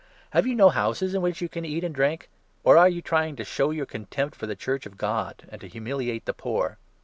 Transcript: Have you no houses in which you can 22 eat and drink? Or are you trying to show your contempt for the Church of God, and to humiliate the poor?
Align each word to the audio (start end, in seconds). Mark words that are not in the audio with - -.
Have 0.31 0.47
you 0.47 0.55
no 0.55 0.69
houses 0.69 1.13
in 1.13 1.21
which 1.21 1.41
you 1.41 1.47
can 1.47 1.61
22 1.61 1.77
eat 1.77 1.83
and 1.83 1.93
drink? 1.93 2.27
Or 2.63 2.75
are 2.75 2.89
you 2.89 3.03
trying 3.03 3.35
to 3.35 3.43
show 3.43 3.69
your 3.69 3.85
contempt 3.85 4.33
for 4.35 4.47
the 4.47 4.55
Church 4.55 4.87
of 4.87 4.97
God, 4.97 5.43
and 5.49 5.61
to 5.61 5.67
humiliate 5.67 6.25
the 6.25 6.33
poor? 6.33 6.79